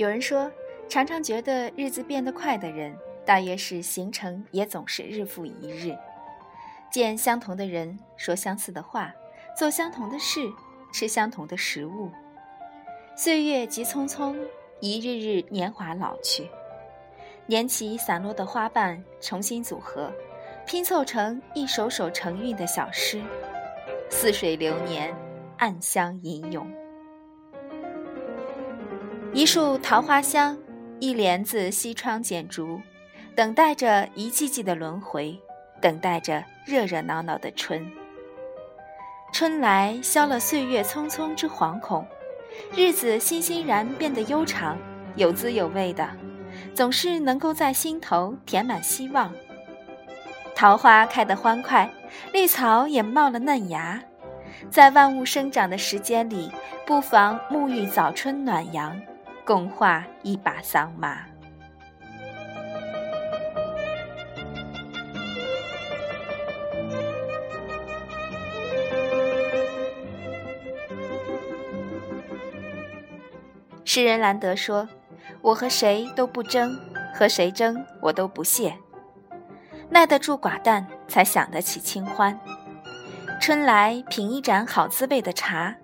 [0.00, 0.50] 有人说，
[0.88, 2.96] 常常觉得日子变得快的人，
[3.26, 5.94] 大约是行程也总是日复一日，
[6.90, 9.12] 见相同的人，说相似的话，
[9.54, 10.40] 做相同的事，
[10.90, 12.10] 吃相同的食物。
[13.14, 14.34] 岁月急匆匆，
[14.80, 16.48] 一日日年华老去，
[17.44, 20.10] 捻起散落的花瓣，重新组合，
[20.66, 23.20] 拼凑成一首首成韵的小诗。
[24.08, 25.14] 似水流年，
[25.58, 26.79] 暗香吟咏。
[29.32, 30.58] 一束桃花香，
[30.98, 32.80] 一帘子西窗剪烛，
[33.36, 35.38] 等待着一季季的轮回，
[35.80, 37.88] 等待着热热闹闹的春。
[39.32, 42.04] 春来消了岁月匆匆之惶恐，
[42.74, 44.76] 日子欣欣然变得悠长，
[45.14, 46.10] 有滋有味的，
[46.74, 49.32] 总是能够在心头填满希望。
[50.56, 51.88] 桃花开得欢快，
[52.32, 54.02] 绿草也冒了嫩芽，
[54.70, 56.50] 在万物生长的时间里，
[56.84, 59.00] 不妨沐浴早春暖阳。
[59.50, 61.22] 共话一把桑麻。
[73.84, 74.88] 诗人兰德说
[75.42, 76.78] ：“我和谁都不争，
[77.12, 78.76] 和谁争我都不屑。
[79.88, 82.38] 耐得住寡淡，才享得起清欢。
[83.40, 85.74] 春来品一盏好滋味的茶，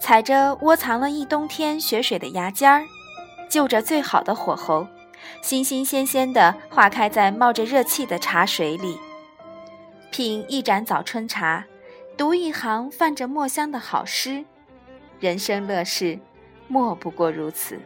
[0.00, 2.82] 踩着窝藏了一冬天雪水的芽尖儿。”
[3.48, 4.86] 就着最好的火候，
[5.42, 8.98] 新新鲜鲜的化开在冒着热气的茶水里，
[10.10, 11.64] 品一盏早春茶，
[12.16, 14.44] 读一行泛着墨香的好诗，
[15.20, 16.18] 人生乐事，
[16.68, 17.80] 莫不过如此。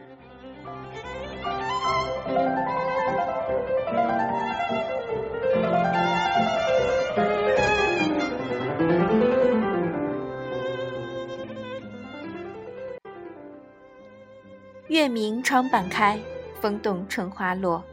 [14.89, 16.19] 月明窗半开，
[16.59, 17.83] 风动春花落，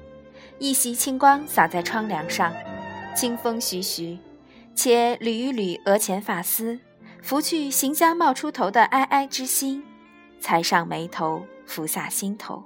[0.59, 2.51] 一袭清光洒在窗梁上，
[3.15, 4.19] 清风徐徐，
[4.75, 6.81] 且捋一捋额前发丝，
[7.21, 9.85] 拂去行将冒出头的哀哀之心，
[10.41, 12.65] 才上眉头，拂下心头。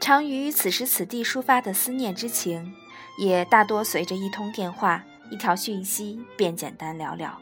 [0.00, 2.74] 常于此时此地抒发的思念之情，
[3.18, 7.38] 也大多随着一通电话、一条讯息便简单了了。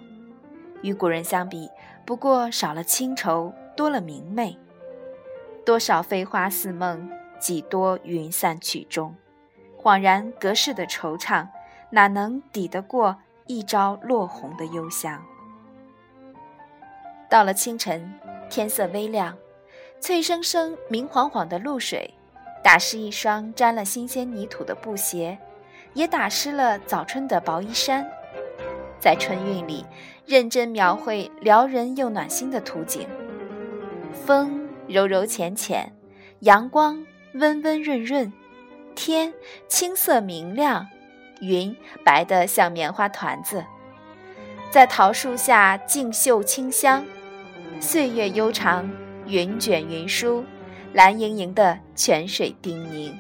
[0.83, 1.71] 与古人相比，
[2.05, 3.51] 不过少了清愁。
[3.81, 4.59] 多了明媚，
[5.65, 7.09] 多少飞花似梦，
[7.39, 9.17] 几多云散曲终。
[9.83, 11.47] 恍然隔世的惆怅，
[11.89, 15.25] 哪能抵得过一朝落红的幽香？
[17.31, 18.13] 到了清晨，
[18.51, 19.35] 天色微亮，
[19.99, 22.13] 翠生生、明晃晃的露水，
[22.63, 25.39] 打湿一双沾了新鲜泥土的布鞋，
[25.95, 28.07] 也打湿了早春的薄衣衫。
[28.99, 29.87] 在春韵里，
[30.27, 33.09] 认真描绘撩人又暖心的图景。
[34.13, 35.93] 风柔柔浅浅，
[36.41, 37.05] 阳光
[37.35, 38.33] 温温润润，
[38.95, 39.33] 天
[39.69, 40.87] 青色明亮，
[41.41, 43.65] 云白得像棉花团子，
[44.71, 47.05] 在桃树下静嗅清香。
[47.81, 48.91] 岁月悠长，
[49.27, 50.45] 云卷云舒，
[50.93, 53.13] 蓝盈盈的泉水叮咛。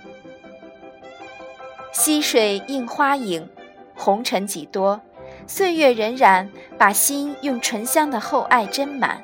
[1.92, 3.48] 溪水映花影，
[3.94, 5.00] 红尘几多，
[5.46, 9.22] 岁月荏苒，把心用醇香的厚爱斟满。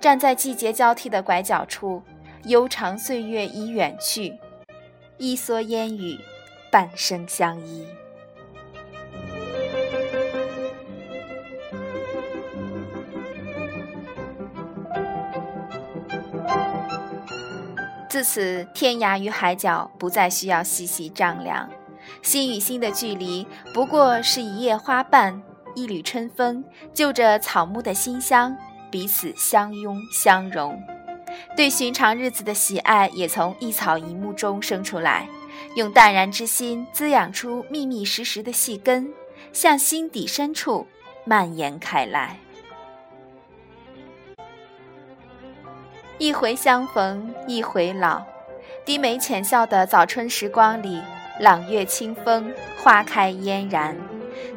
[0.00, 2.02] 站在季节交替的拐角处，
[2.44, 4.38] 悠长岁月已远去，
[5.16, 6.18] 一蓑烟雨，
[6.70, 7.84] 半生相依。
[18.08, 21.68] 自此，天涯与海角不再需要细细丈量，
[22.22, 25.42] 心与心的距离不过是一叶花瓣，
[25.74, 26.64] 一缕春风，
[26.94, 28.56] 就着草木的馨香。
[28.90, 30.82] 彼此相拥相融，
[31.56, 35.28] 对寻常日子的喜爱也从一草一木中生出来，
[35.76, 39.12] 用淡然之心滋养出密密实实的细根，
[39.52, 40.86] 向心底深处
[41.24, 42.38] 蔓延开来。
[46.18, 48.22] 一回相逢一回老，
[48.84, 51.00] 低眉浅笑的早春时光里，
[51.38, 52.52] 朗月清风，
[52.82, 53.96] 花开嫣然，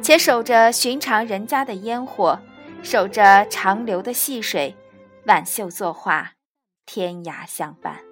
[0.02, 2.38] 且守着寻常人家的烟火。
[2.82, 4.76] 守着长流的细水，
[5.26, 6.32] 挽袖作画，
[6.84, 8.11] 天涯相伴。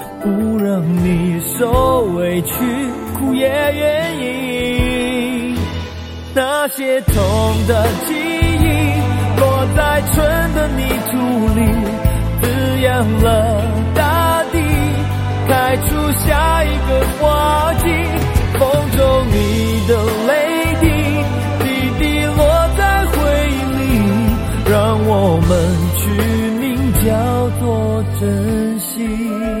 [0.21, 0.29] 不
[0.63, 2.53] 让你受委屈，
[3.17, 5.55] 哭也愿意。
[6.35, 7.15] 那些痛
[7.67, 8.65] 的记忆，
[9.39, 10.79] 落在春的泥
[11.09, 11.17] 土
[11.55, 11.59] 里，
[12.41, 12.45] 滋
[12.81, 12.89] 养
[13.23, 13.61] 了
[13.95, 14.59] 大地，
[15.47, 15.89] 开出
[16.19, 16.89] 下一个
[17.19, 17.87] 花季。
[18.59, 19.01] 风中
[19.31, 19.35] 你
[19.87, 19.91] 的
[20.27, 20.31] 泪
[20.79, 20.85] 滴，
[21.63, 21.65] 滴
[21.97, 22.39] 滴落
[22.77, 23.15] 在回
[23.49, 23.81] 忆里，
[24.69, 24.71] 让
[25.07, 25.11] 我
[25.49, 25.49] 们
[25.97, 26.01] 取
[26.59, 26.61] 名
[27.03, 27.09] 叫
[27.59, 27.65] 做
[28.19, 29.60] 珍惜。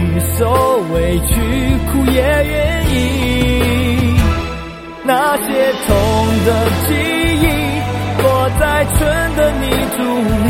[0.19, 0.51] 受
[0.93, 1.33] 委屈，
[1.91, 2.95] 哭也愿意。
[5.03, 5.43] 那些
[5.87, 5.89] 痛
[6.45, 6.49] 的
[6.87, 6.93] 记
[7.41, 7.45] 忆，
[8.21, 8.99] 落在春
[9.35, 9.63] 的泥
[9.95, 9.97] 土
[10.45, 10.49] 里，